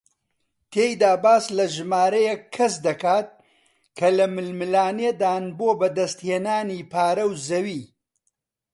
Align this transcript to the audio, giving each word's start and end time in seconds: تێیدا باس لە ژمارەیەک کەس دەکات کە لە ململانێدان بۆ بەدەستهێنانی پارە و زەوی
تێیدا 0.71 1.13
باس 1.23 1.45
لە 1.57 1.65
ژمارەیەک 1.75 2.41
کەس 2.55 2.73
دەکات 2.87 3.27
کە 3.97 4.07
لە 4.17 4.25
ململانێدان 4.35 5.43
بۆ 5.57 5.69
بەدەستهێنانی 5.79 6.87
پارە 6.91 7.23
و 7.27 7.31
زەوی 7.47 7.81